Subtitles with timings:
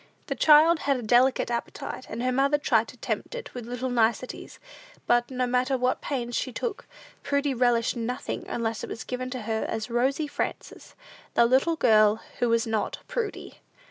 [0.25, 3.91] The child had a delicate appetite, and her mother tried to tempt it with little
[3.91, 4.57] niceties;
[5.05, 6.87] but, no matter what pains she took,
[7.21, 10.95] Prudy relished nothing unless it was given to her as Rosy Frances,
[11.35, 13.59] the little girl who was not Prudy.